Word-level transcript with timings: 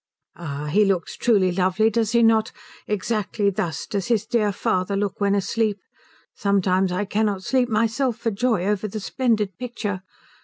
"Ah, 0.35 0.65
he 0.65 0.83
looks 0.83 1.15
truly 1.15 1.51
lovely, 1.51 1.91
does 1.91 2.13
he 2.13 2.23
not. 2.23 2.51
Exactly 2.87 3.51
thus 3.51 3.85
does 3.85 4.07
his 4.07 4.25
dear 4.25 4.51
father 4.51 4.95
look 4.97 5.21
when 5.21 5.35
asleep. 5.35 5.77
Sometimes 6.33 6.91
I 6.91 7.05
cannot 7.05 7.43
sleep 7.43 7.69
myself 7.69 8.17
for 8.17 8.31
joy 8.31 8.65
over 8.65 8.87
the 8.87 8.99
splendid 8.99 9.55
picture. 9.59 10.01